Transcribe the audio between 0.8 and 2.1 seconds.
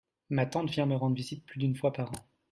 me rendre visite plus d'une fois par